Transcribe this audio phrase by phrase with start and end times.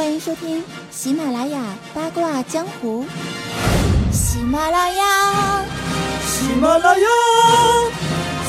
[0.00, 1.62] 欢迎收听喜马拉雅
[1.92, 3.04] 八卦江湖。
[4.10, 5.62] 喜马拉雅，
[6.24, 7.06] 喜马拉雅，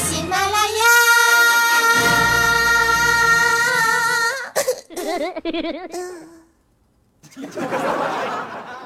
[0.02, 0.81] 喜马拉雅。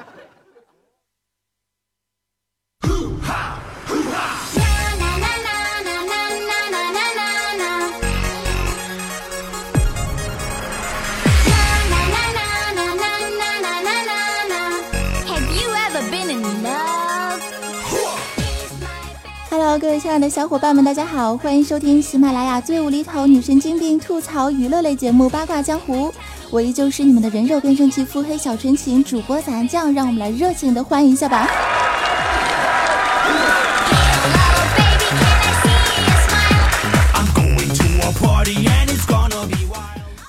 [19.58, 26.08] Hello，各位亲爱的小伙伴们，大家好，欢迎收听喜马拉雅最无厘头女神经病吐槽娱乐类节目《八卦江湖》，
[26.50, 31.48] 我依旧是你们的人肉变声器腹黑小纯情主播咱酱，让我们来热情的欢迎一下吧。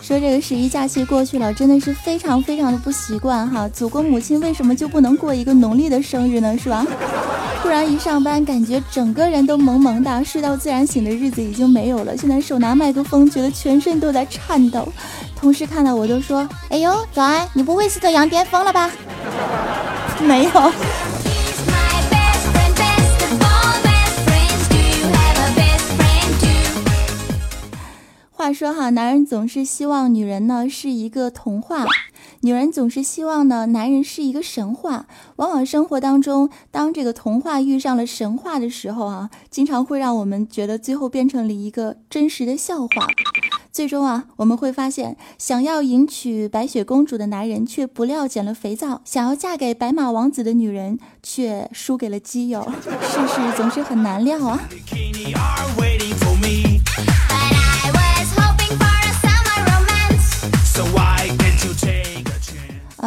[0.02, 3.68] 说这个十一假期过去了，真的是非常非常的不习惯哈。
[3.68, 6.58] 祖国母亲为什么就不能过一个农历的生日呢？
[6.58, 6.86] 是吧？
[7.62, 12.16] 突然一上班，感觉整个人都萌萌的，睡到自然醒的日子已经没有了。
[12.16, 14.88] 现在手拿麦克风，觉得全身都在颤抖。
[15.36, 18.90] 同事看到我都说：“哎呦，早安，你不会是得羊癫疯了吧？”
[20.26, 20.52] 没有。
[28.32, 31.86] 话说哈，男人总是希望女人呢是一个童话。
[32.42, 35.08] 女人总是希望呢，男人是一个神话。
[35.38, 43.08] 往往生活当中，当这个童话遇上了神话的时候啊，经常会让我们觉得最后变成了一个真实的笑话。
[43.72, 52.68] 最终啊，我们会发现，想要迎娶白雪公主的男人却不料捡了肥皂，想要嫁给白马王子的女人却输给了基友。
[53.02, 54.60] 世事总是很难料啊。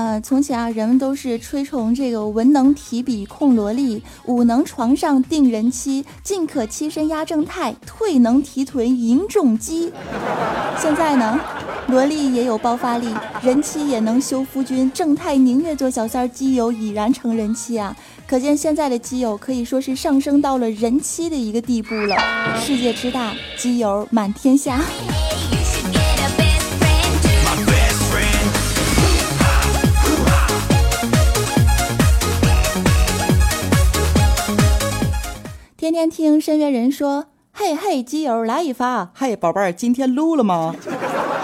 [0.01, 9.93] 呃，从前啊，人们都是吹崇这个文能提笔控萝莉，武能床上定人妻，进可欺身压正太，退能提臀迎重击。
[10.79, 11.39] 现在呢，
[11.89, 17.95] 萝莉也有爆发力，人妻也能修夫君，正太宁愿做小三儿，基友已然成人妻啊！
[18.27, 22.17] 可见现在的基友可以说是上升到了人妻的一个地步了。
[22.59, 24.81] 世界之大，基友满天下。
[35.91, 40.73] 天天听深渊人说，嘿嘿，基友来一发，嘿，宝贝儿，今天录了吗？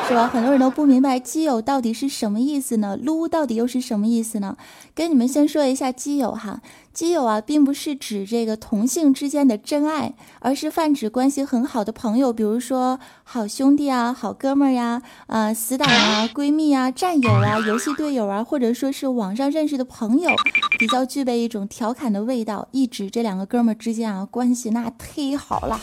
[0.08, 0.28] 是吧？
[0.28, 2.96] 很多人都不明白基友到底是什么意思呢？
[2.96, 4.56] 撸到底又是什么意思呢？
[4.94, 6.60] 跟你们先说一下基友哈。
[6.92, 20.30] 基友啊，并不是指这个同性之间的真爱，而是泛指关系很好的朋友，比如说好兄弟啊、好哥们儿呀、啊死党啊、闺蜜啊、战友啊、游戏队友啊，或者说是网上认识的朋友，
[20.78, 25.78] 比较具备一种调侃的味道，一指这两个哥们儿之间啊关系那忒好了，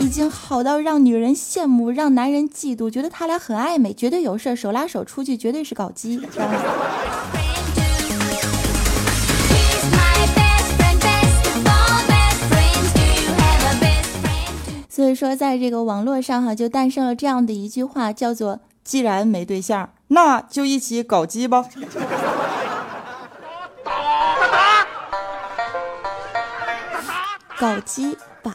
[0.00, 6.20] 已经好到让女人羡慕，让男人嫉妒，觉得他俩很暧昧，绝对有事儿，手拉手出去绝对是搞基。
[14.88, 21.64] 所以说，在这个网络上哈，就诞生了这样的一句话，叫做“既然没对象，那就一起搞基吧”。
[27.58, 28.54] 搞基吧。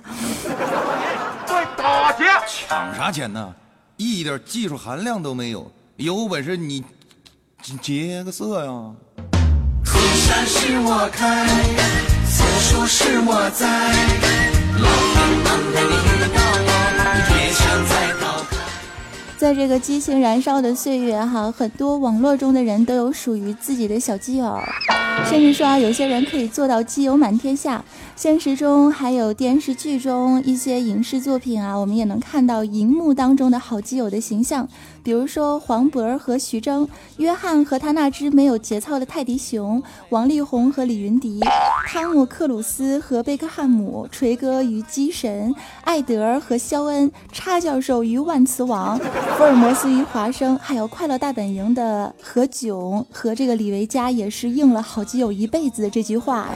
[1.63, 2.25] 快打劫！
[2.45, 3.53] 抢啥钱呢？
[3.95, 5.71] 一点技术含量都没有。
[5.95, 6.83] 有本事你
[7.81, 8.71] 劫个色呀！
[9.85, 11.47] 河山是我开，
[12.27, 13.93] 此树是我栽。
[19.37, 24.57] 在这个激情燃烧的岁月哈，很多网络中的人都有属于自己的小基友，
[25.29, 27.83] 甚至说啊，有些人可以做到基友满天下。
[28.15, 34.67] 现实中还有电视剧中一些影视作品啊，我们也能看到荧幕当中的好基友的形象。
[35.01, 36.87] 比如说黄渤和徐峥，
[37.17, 41.41] 约翰和他那只没有节操的泰迪熊，王力宏和李云迪，
[41.87, 48.97] 汤姆克鲁斯和贝克汉姆，锤哥与机神，艾德和肖恩，叉教授与万磁王，
[49.37, 56.47] 福尔摩斯与华生，还有快乐大本营的何炅和这个李维嘉，也是应了好基友一辈子的这句话。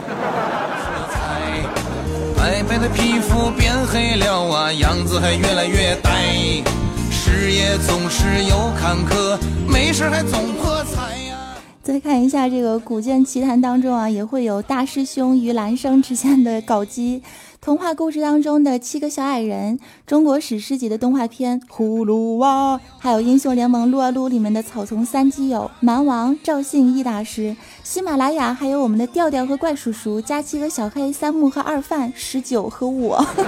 [2.68, 6.62] 白的皮肤变黑了啊，样子还越来越呆。
[7.10, 11.38] 事业总是有坎坷，没事还总破财呀。
[11.82, 17.22] 再看一下这个《古剑奇谭》当中啊，也会有大师兄与兰生之间的搞基。
[17.68, 27.54] 童话故事当中的七个小矮人，中国史诗级的动画片《葫芦娃》，还有英雄联盟撸啊撸里面的草丛三基友蛮王、赵信、易大师，
[27.84, 33.18] 喜马拉雅还有我们的调调和怪叔叔，佳期和小黑，三木和二范，十九和我。
[33.36, 33.42] 没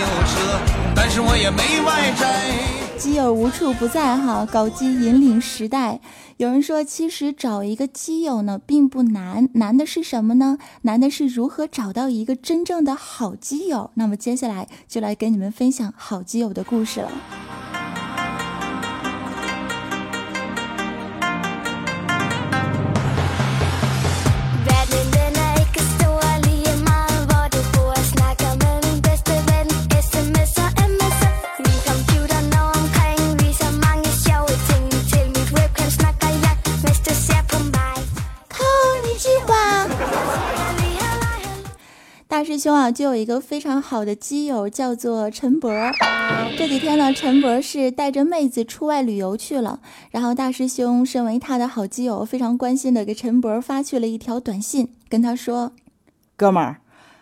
[0.00, 0.58] 有车，
[0.92, 2.71] 但是我也没外债。
[3.02, 6.00] 基友无处不在哈，搞基引领时代。
[6.36, 10.56] 有人说，其实找一个基友呢并不难，难的是什么呢？
[10.82, 13.90] 难的是如何找到一个真正的好基友。
[13.94, 17.10] 那么接下来就来跟你们分享好基友的故事了。
[42.52, 45.72] 师兄啊，就有一个非常好的基友，叫做陈博。
[46.58, 49.80] 这几天呢，陈博是带着妹子出外旅游去了。
[50.10, 55.72] 然后大师兄身为他的好基友，非常关心的给陈博发去了一条短信，跟他说
[56.36, 56.80] ：“哥们儿，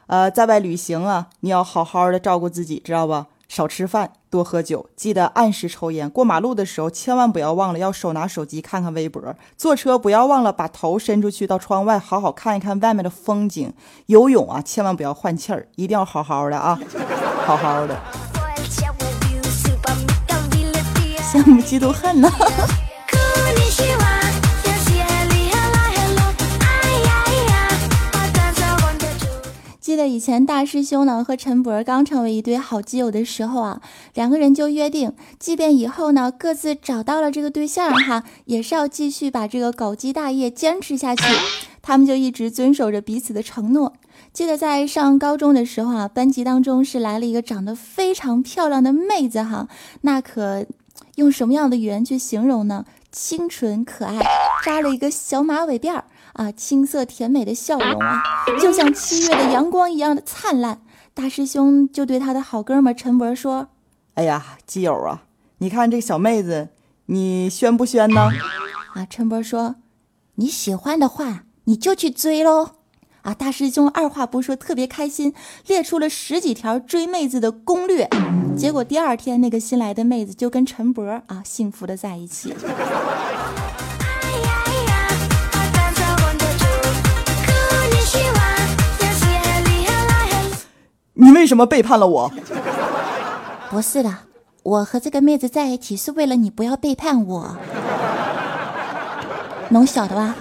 [0.08, 3.24] 呃，在外旅行啊，你要好好的照顾自己，知道不？
[3.50, 6.08] 少吃饭，多喝酒，记得按时抽烟。
[6.08, 9.20] 过马路的时候，千万不要忘了要手拿手机看看微博。
[9.56, 13.74] 坐车不要忘了把头伸出去到窗外，好好看一看外面的风景。
[14.06, 16.78] 游泳啊，千万不要换气儿，一定要好好的啊，
[17.44, 18.00] 好好的。
[21.32, 22.30] 羡慕嫉妒恨呢。
[30.00, 33.82] 得以前大师兄呢和陈博刚成为一对好基友的时候啊，
[34.14, 41.22] 两个人就约定，即便以后呢各自找到了这个对象哈，也是要继续把这个搞基大业坚持下去。
[41.82, 43.92] 他们就一直遵守着彼此的承诺。
[44.32, 49.68] 记得在上高中的时候啊，班级当中是来了一个长得非常漂亮的妹子哈，
[50.02, 50.66] 那可
[51.16, 52.84] 用什么样的语言去形容呢？
[53.12, 54.20] 清纯可爱，
[54.64, 56.04] 扎了一个小马尾辫儿。
[56.40, 58.22] 啊，青涩甜美的笑容啊，
[58.58, 60.80] 就像七月的阳光一样的灿烂。
[61.12, 63.68] 大师兄就对他的好哥们陈博说
[64.14, 65.24] ：“哎呀，基友啊，
[65.58, 66.70] 你看这个小妹子，
[67.06, 68.30] 你宣不宣呢？”
[68.96, 69.74] 啊，陈博说
[70.36, 72.70] ：“你喜欢的话，你就去追喽。”
[73.20, 75.34] 啊，大师兄二话不说，特别开心，
[75.66, 78.08] 列出了十几条追妹子的攻略。
[78.56, 82.54] 结果第二天，那个新来的妹子就跟陈博啊，幸福的在一起。
[91.30, 92.32] 你为什么背叛了我？
[93.70, 94.12] 不是的，
[94.64, 97.56] 我和这个妹子在一起是为了你不要背叛我。
[99.70, 100.34] 能晓得吧？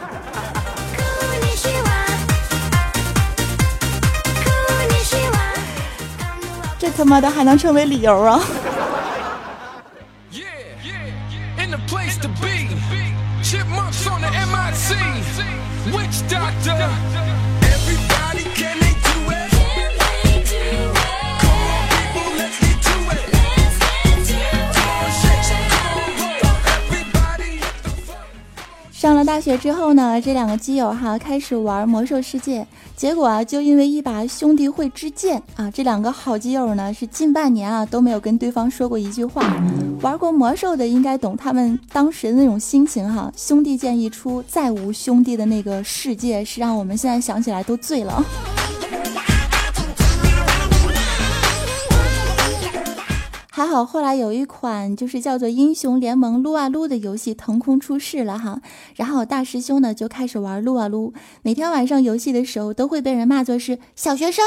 [6.79, 8.41] 这他妈的还能成为理由啊？
[29.09, 39.51] 上了大学之后呢，这两个基友哈开始玩魔兽世界，结果啊，就因为一把兄弟会之剑啊，这两个好基友呢是近半年啊都没有跟对方说过一句话。
[40.01, 48.23] 玩过魔兽的应该懂他们当时的那种心情哈，兄弟剑一出，再无兄弟的那个世界是让我们现在想起来都醉了。
[53.59, 58.61] 还好，后来有一款就是叫做《英雄联盟撸啊撸》的游戏腾空出世了哈，
[58.95, 64.45] 然后大师兄呢就开始玩撸啊撸，每天晚上游戏的时候都会被人骂作是小学生。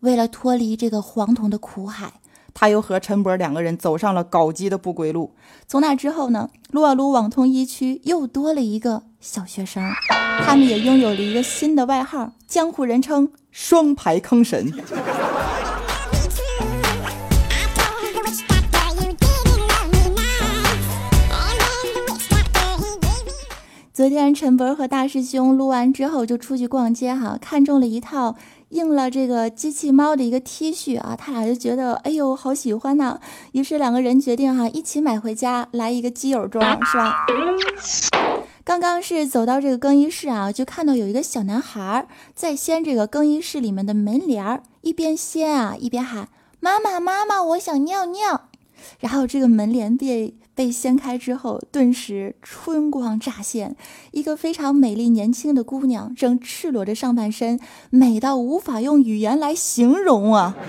[0.00, 2.20] 为了脱离这个黄铜的苦海，
[2.52, 5.32] 他又和陈博两个人走上了搞基的不归路。
[5.66, 9.82] 从那之后呢，撸啊撸网通一区又多了一个小学生，
[10.44, 14.70] 他们也拥有了一个新的外号，江湖人称“双排坑神”。
[23.94, 28.34] 昨天陈博和大师兄录完之后就出去逛街哈，看中了一套
[28.70, 33.20] 印了这个机器猫的一个 T 恤啊，他俩就觉得哎呦好喜欢呐，
[33.52, 37.14] 于是两个人决定哈一起买回家来一个基友装是吧？
[38.64, 46.30] 刚刚是走到这个更衣室啊，就看到有一个小男孩在掀这个更衣室里面的门帘儿，一边掀啊一边喊
[46.60, 48.48] 妈妈妈妈我想尿尿，
[49.00, 50.32] 然后这个门帘被。
[50.54, 53.74] 被掀开之后，顿时春光乍现，
[54.10, 57.58] 一个非常美丽年轻的姑娘正赤裸着上半身，
[57.90, 60.54] 美到无法用语言来形容啊！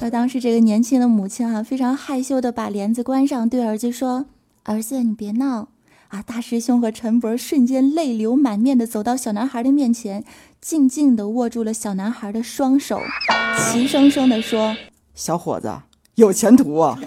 [0.00, 4.26] 而当时这个年轻的母亲啊，非常害羞的把帘子关上，对儿子说
[4.64, 5.68] ：“儿子，你别闹。”
[6.10, 6.22] 啊！
[6.22, 10.24] 大师兄和陈伯瞬间泪流满面的走到小男孩的面前，
[10.60, 13.00] 静静的握住了小男孩的双手，
[13.58, 14.76] 齐声声的说
[15.16, 15.72] ：“小伙子，
[16.16, 16.98] 有前途啊！”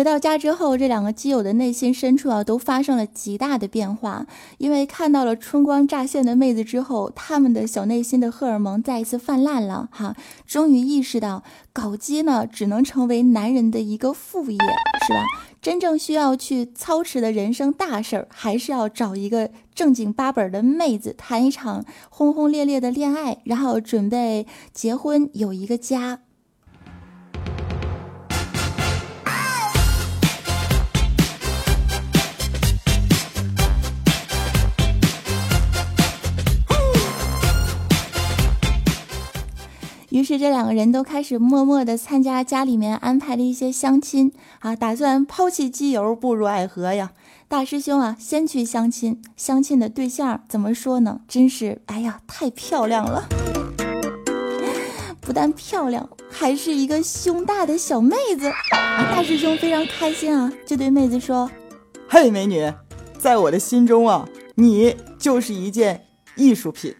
[0.00, 4.26] 回到家之后，这两个基友的内心深处啊，都发生了极大的变化。
[4.56, 10.16] 因为看到了春光乍现的妹子之后，他们的小内心的荷尔蒙再一次泛滥了哈。
[10.46, 14.56] 终于意识到，搞基呢，只能成为男人的一个副业，
[15.06, 15.22] 是吧？
[15.60, 26.20] 真正需要去操持的人生大事儿，还是要找一个正经八本的妹子，谈一场轰轰烈烈的恋爱，然后准备结婚，有一个家。
[40.30, 47.10] 是这两个人都开始默默的参加家里面安排的一些相亲啊，打算抛弃基友步入爱河呀。
[47.48, 51.22] 大师兄啊，先去相亲，相亲的对象怎么说呢？
[51.26, 53.26] 真是，哎呀，太漂亮了！
[55.20, 59.10] 不但漂亮，还是一个胸大的小妹子啊。
[59.10, 61.50] 大师兄非常开心啊，就对妹子说
[62.08, 62.72] ：“嘿，美女，
[63.18, 66.06] 在我的心中啊，你就是一件
[66.36, 66.94] 艺术品。”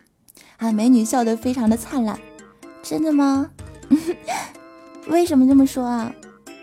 [0.58, 2.18] 啊，美女笑得非常的灿烂。
[2.82, 3.50] 真的吗？
[5.08, 6.12] 为什么这么说啊？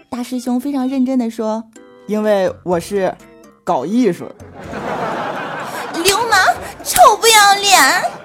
[0.09, 1.63] 大师兄非常认真的说
[2.07, 3.13] ：“因为我是
[3.63, 4.25] 搞艺术。”
[6.03, 6.39] 流氓，
[6.83, 8.16] 臭不要脸！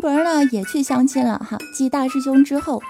[0.00, 2.82] 陈伯呢也去相亲了哈，继大师兄之后。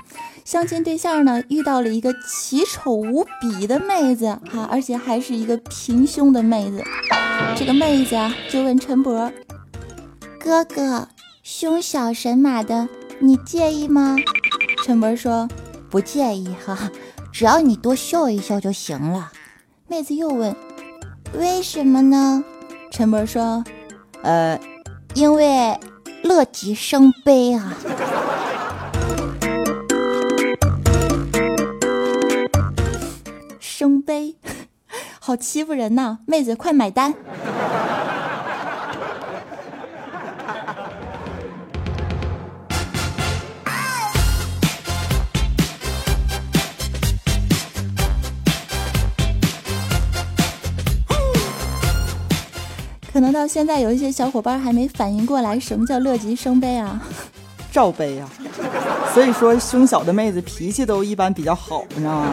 [0.45, 6.81] 相亲对象呢，遇到了一个奇丑无比的妹子，哈，而且还是一个平胸的妹子。
[7.57, 9.33] 这个妹子啊，就问陈博
[10.39, 11.09] ：“哥哥，
[11.43, 12.89] 胸小神马的，
[13.19, 14.15] 你介意吗？”
[14.87, 15.49] 陈博说
[15.91, 16.93] ：“不介意，哈，
[17.33, 19.33] 只要你多笑一笑就行了。”
[19.89, 20.55] 妹子又问
[21.37, 22.45] ：“为什么呢？”
[22.93, 23.65] 陈博说
[24.23, 24.57] ：“呃，
[25.15, 25.77] 因为
[26.23, 27.77] 乐极生悲啊。”
[33.59, 34.37] 生悲，
[35.19, 36.19] 好欺负人呐！
[36.27, 37.15] 妹子，快买单。
[53.53, 57.03] 现在有一些小伙伴还没反应过来，什么叫乐极生悲啊？
[57.73, 58.31] 罩杯啊！
[59.13, 62.33] 所以说，胸小的妹子脾气都一般比较好，你知道吗？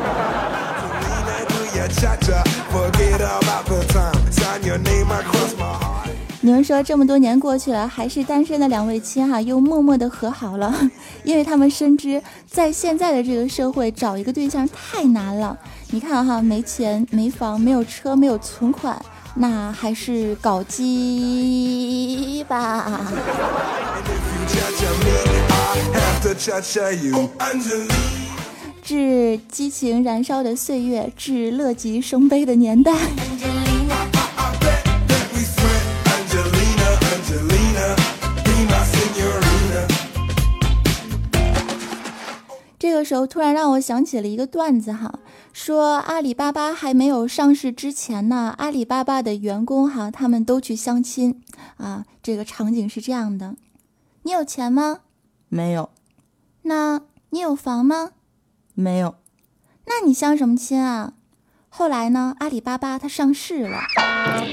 [6.41, 10.71] 你们说这么多年过去了，还是单身的两位亲哈，又默默的和好了，
[11.25, 15.57] 因为他们深知在现在的这个社会找一个对象太难了。
[15.89, 19.01] 你看哈，没钱、没房、没有车、没有存款，
[19.39, 23.01] 那还是搞基吧。
[28.83, 32.93] 致激情燃烧的岁月，致乐极生悲的年代。
[42.97, 45.19] 个时候突然让我想起了一个段子哈，
[45.53, 51.41] 说阿里巴巴还没有上市之前呢，阿里巴巴的员工哈，他们都去相亲
[51.77, 52.05] 啊。
[52.21, 53.55] 这个场景是这样的：
[54.23, 54.99] 你有钱吗？
[55.47, 55.89] 没有。
[56.63, 58.11] 那你有房吗？
[58.73, 59.15] 没有，
[59.85, 61.13] 那你相什么亲啊？
[61.69, 62.35] 后来呢？
[62.39, 64.43] 阿里巴巴它上市了，啊，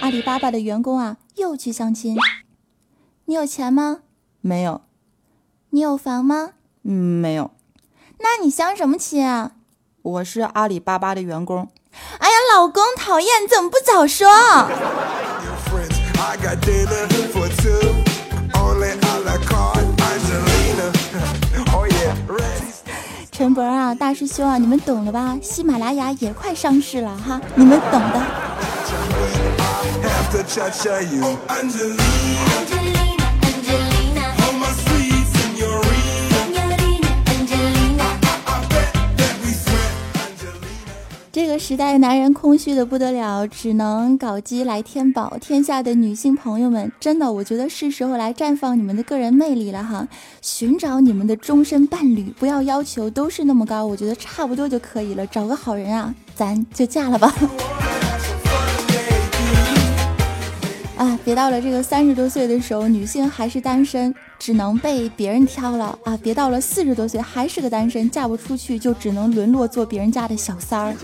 [0.00, 2.16] 阿里巴巴的员工啊又去相亲。
[3.24, 4.00] 你有钱吗？
[4.40, 4.82] 没有。
[5.70, 6.52] 你有房吗？
[6.82, 7.50] 嗯，没有。
[8.18, 9.52] 那你相什么亲啊？
[10.02, 11.68] 我是阿里巴巴的员工。
[12.18, 14.28] 哎呀，老公讨厌，怎么不早说？
[23.32, 25.36] 陈博啊，大师兄啊，你们懂了吧？
[25.42, 28.22] 喜马拉雅也快上市了哈，你们懂的。
[41.54, 45.38] 个时代，男人空虚的不得了，只能搞基来填饱。
[45.40, 50.08] 天下的女性朋友们，真的，我觉得是时候来绽放你们的个人魅力了哈！
[50.42, 55.24] 寻找你们的终身伴侣，不要要求都是那么高，我觉得差不多就可以了。
[55.28, 57.32] 找个好人啊，咱就嫁了吧。
[60.96, 66.16] 啊，别到了这个三十多岁的时候，女性还是单身，只能被别人挑了啊！
[66.22, 70.94] 别到了四十多岁还是个单身，嫁不出去，就只能沦落做别人家的小三儿。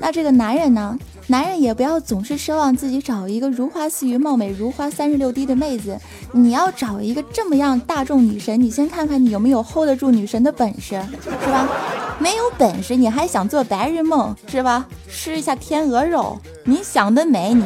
[0.00, 0.98] 那这个男人呢？
[1.30, 5.96] 男人也不要总是奢望自己找一个如花似玉、貌美如花、三十六 D 的妹子，
[6.32, 11.68] 你要找一个这么样大众女神，你先看看你有没有 hold 得住女神的本事，是吧？
[12.18, 14.84] 没有本事，你还想做白日梦是吧？
[15.08, 17.62] 吃一下天鹅肉，你想得美你！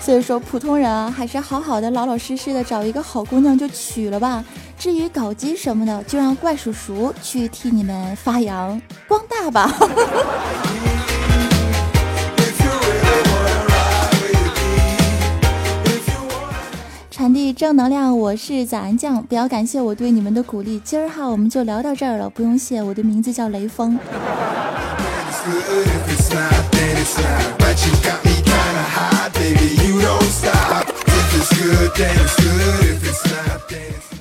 [0.00, 4.42] 所以说，普通人啊，还是好好的、老老实实的找一个好姑娘就娶了吧。
[4.80, 9.70] 至于搞基什么的，就让怪叔叔去替你们发扬光大吧。
[17.10, 20.80] 传递正能量，我是早安酱，不要感谢我对你们的鼓励。
[20.82, 23.98] 今儿哈，我们就聊到这儿了，不用谢，我的名字叫雷锋。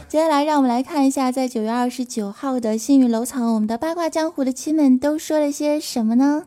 [0.09, 6.45] 接下来，让我们来看一下，在九月二十九号的幸运楼层，我们的八卦江湖的亲们都说了些什么呢？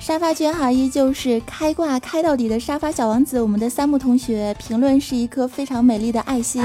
[0.00, 6.60] 沙发君哈依旧是开挂开到底的沙发小王子，我们的三木同学评论是一颗非常美丽的爱心。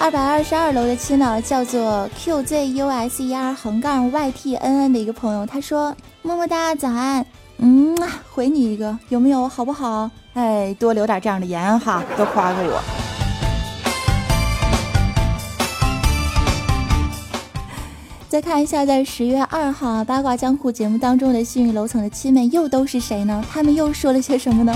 [0.00, 7.24] 二百二十二楼的亲呢，叫做 QZUSER 横杠 YTNN 的一个朋友，他说么么哒，早安，
[7.58, 7.96] 嗯，
[8.30, 9.48] 回你一个，有没有？
[9.48, 10.10] 好不好？
[10.34, 12.82] 哎，多留点这样的言哈，多夸夸我。
[18.28, 23.42] 再看一下，在十月二号《八卦江湖》节目当中的幸运楼层的亲们又都是谁呢？
[23.50, 24.74] 他们又说了些什么呢？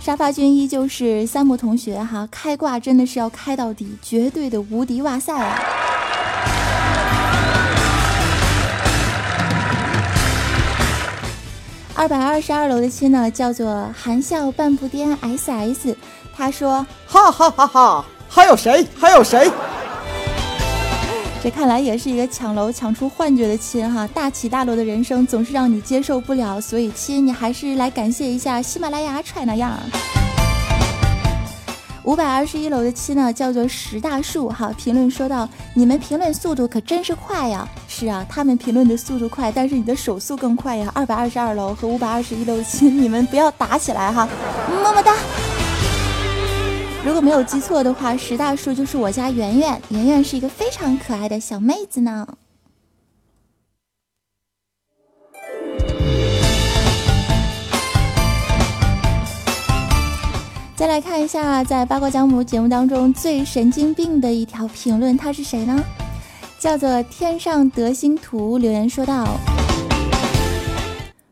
[0.00, 5.60] 沙发君依旧是三木同学哈，开挂真的是要开到底，绝对的无敌哇塞啊！
[11.94, 15.94] 二百二十二楼的亲呢，叫做含笑半步癫 SS，
[16.34, 18.86] 他说：哈哈哈哈，还有谁？
[18.98, 19.50] 还有谁？
[21.40, 29.78] 这看来也是一个抢楼抢出幻觉的亲哈，大起大落的人生总是让你接受不了，所以亲你还是来感谢一下喜马拉雅踹那样。
[32.02, 40.90] 五百二十一楼的亲呢，叫做石大树哈，评论说道：“你们评论速度可真是快呀！”是啊，他们评论的速度快，但是你的手速更快呀。
[40.94, 44.26] 二百二十二楼和五百二十一楼的亲，你们不要打起来哈，
[44.82, 45.14] 么么哒。
[47.08, 49.80] 如果没有记错的话，石大树就是我家圆圆。
[49.88, 52.36] 圆圆是一个非常可爱的小妹子呢。
[60.76, 65.82] 再来看一下，在八卦江湖节目当中最神经病的一条评论，他是谁呢？
[66.58, 69.26] 叫做天上德星图留言说道：“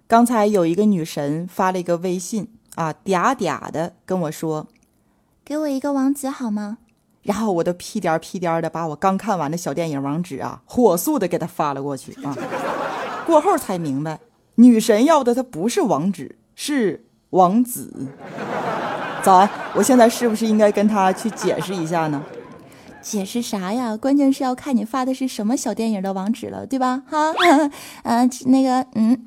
[0.08, 4.68] 刚才有一个女神发了一个微信啊，嗲嗲的跟我说。”
[5.46, 6.78] 给我一个网址好吗？
[7.22, 12.37] 然后我都屁颠屁颠的把我刚看完的小电影网址啊，火速的给他发了过去啊。
[13.24, 14.18] 过后才明白，
[14.56, 18.09] 女神要的她不是网址，是王子。
[19.22, 22.20] 早安，我现在是不是应该跟他去解释一下呢？
[23.00, 23.96] 解释啥呀？
[23.96, 27.04] 关键是要看你发的是什么小电影的网址了，对吧？
[27.09, 27.32] 哈，
[28.02, 29.24] 嗯， 那个，嗯。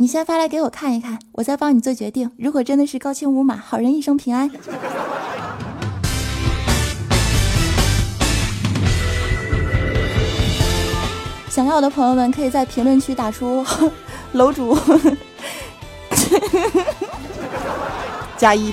[0.00, 2.30] 你先发来给我看一看，我再帮你做决定。
[2.38, 4.50] 如果真的是高清无码，好人一生平安。
[11.50, 13.62] 想要的朋友们可以在评论区打出
[14.32, 14.74] “楼主
[18.38, 18.72] 加一”。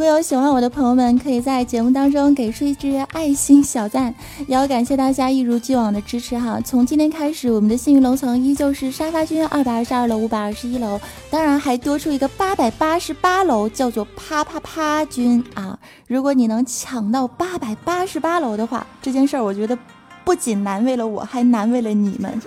[0.00, 4.14] 如果有喜欢我的朋友们，可以在节目当中给出一支爱心小赞，
[4.46, 6.58] 也要感谢大家一如既往的支持哈。
[6.64, 15.78] 从今天开始，我们的幸运楼层依旧是沙发君二百二十二楼、五百二十一楼，当然还多出一个八百八十八楼，叫做啪啪啪君啊。
[16.06, 19.76] 如果你能抢到八百八十八楼的话，这件事儿我觉得
[20.24, 22.40] 不仅难为了我，还难为了你们。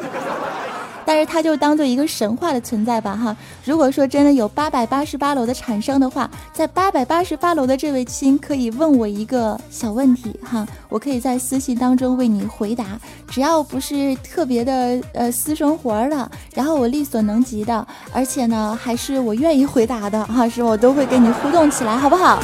[1.05, 3.35] 但是它就当做一个神话的存在吧哈。
[3.65, 12.85] 如果说真的有八百八十八楼的产生的话，在八百八十八楼的这位亲可以问我一个小问题哈，我可以在私信当中为你回答，
[13.27, 22.39] 只要不是特别的呃私生活的，然后我力所能及的，而且呢还是我愿意回答的哈，是我都会跟你互动起来，好不好？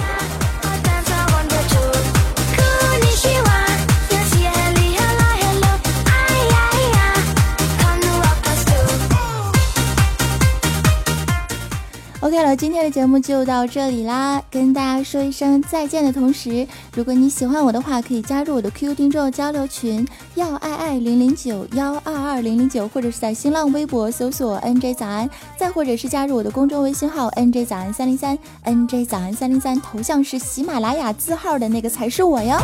[12.30, 32.60] ？OK 了，今天的节目就到这里啦，跟大家说一声再见的同时，如果你喜欢我的话，可以加入我的 QQ 听众交流群幺爱爱零零九幺二二零零九，或者是在新浪微博搜索 NJ 早安，再或者是加入我的公众微信号 NJ 早安三零三，NJ 早安三零三，头像是喜马拉雅字号的那个才是我哟。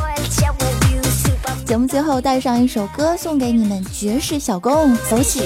[1.65, 5.41] 节目最后带上一首歌送给你们，绝世小公，走起。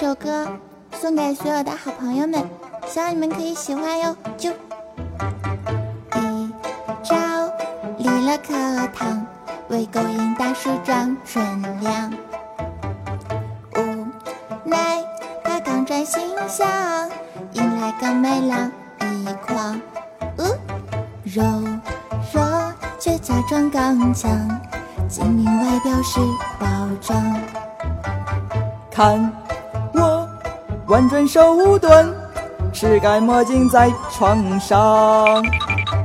[0.00, 0.46] 首歌
[0.92, 2.48] 送给所有的好朋友们，
[2.86, 4.16] 希望你们可以喜欢哟。
[4.36, 4.48] 就
[6.14, 6.52] 一
[7.02, 7.16] 朝
[7.96, 8.54] 离了课
[8.94, 9.26] 堂，
[9.70, 11.42] 为勾引大树装纯
[11.80, 12.12] 良。
[13.74, 14.06] 无
[14.62, 15.02] 奈
[15.42, 17.10] 他刚转新乡，
[17.54, 19.80] 迎来个美郎一筐。
[21.24, 21.42] 柔
[22.32, 24.30] 弱却假装刚强，
[25.08, 26.20] 精明外表是
[26.60, 26.66] 包
[27.00, 27.36] 装。
[28.92, 29.37] 看。
[30.88, 32.10] 婉转手段，
[32.72, 35.44] 吃干抹净在床上。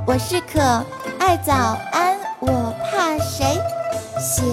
[0.06, 0.60] 我是可
[1.20, 1.54] 爱早
[1.94, 3.58] 安，我怕谁？
[4.20, 4.44] 邪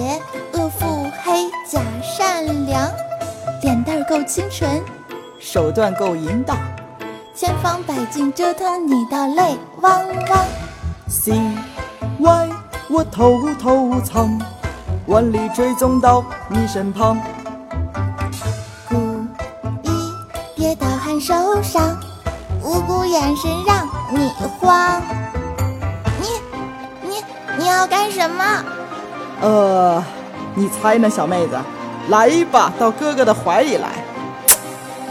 [0.53, 2.89] 恶腹黑假善良，
[3.61, 4.81] 脸蛋够清纯，
[5.37, 6.57] 手段够淫荡，
[7.35, 10.45] 千方百计折腾你到泪汪汪。
[11.09, 11.33] C
[12.19, 12.49] Y
[12.89, 14.39] 我偷偷藏，
[15.07, 17.21] 万里追踪到你身旁。
[21.21, 21.95] 受伤，
[22.63, 24.99] 无辜眼神让你慌。
[26.19, 26.27] 你、
[27.07, 27.23] 你、
[27.59, 28.43] 你要干什么？
[29.39, 30.03] 呃，
[30.55, 31.55] 你猜呢，小妹子？
[32.09, 33.89] 来吧，到哥哥的怀里来。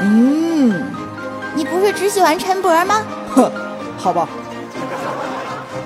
[0.00, 0.82] 嗯，
[1.54, 3.02] 你不是只喜欢陈博吗？
[3.32, 3.48] 哼，
[3.96, 4.28] 好吧。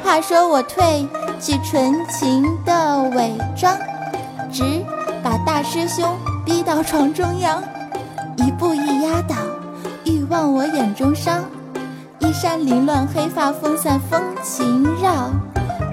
[0.03, 1.07] 话说我褪
[1.39, 3.77] 去纯情的伪装，
[4.51, 4.83] 直
[5.23, 7.63] 把大师兄逼到床中央，
[8.37, 9.35] 一步一压倒。
[10.05, 11.33] 欲望我眼中烧，
[12.19, 15.31] 衣衫凌乱，黑发风散，风情绕。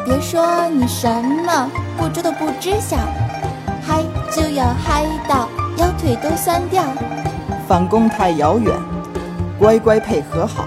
[0.03, 1.07] 别说你什
[1.45, 2.97] 么不知都不知晓，
[3.85, 5.47] 嗨就要嗨到
[5.77, 6.83] 腰腿都酸掉。
[7.67, 8.75] 反攻太遥远，
[9.57, 10.65] 乖乖配合好。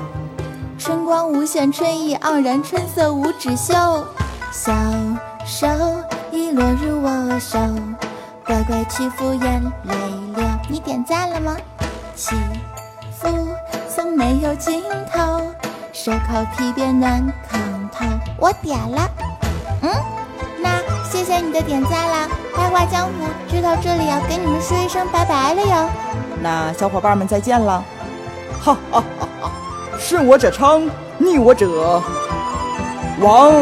[0.78, 3.74] 春光无限，春意盎然，春色无止休。
[4.50, 4.72] 小
[5.44, 5.66] 手
[6.33, 7.59] 已落入我手，
[8.46, 9.94] 乖乖去敷眼泪
[10.35, 10.46] 流。
[10.68, 11.57] 你点赞了吗？
[12.14, 12.37] 起。
[13.94, 14.82] 从没有尽
[15.12, 15.40] 头，
[15.92, 17.58] 手烤皮鞭暖炕
[17.92, 18.04] 头。
[18.38, 19.10] 我点了，
[19.82, 19.90] 嗯，
[20.60, 22.28] 那谢谢你的点赞啦！
[22.56, 23.12] 白话江湖
[23.48, 25.88] 就到这里，要跟你们说一声拜拜了哟。
[26.42, 27.82] 那小伙伴们再见了，
[28.60, 29.50] 哈哈哈哈！
[29.98, 32.02] 顺我者昌，逆我者
[33.20, 33.52] 亡。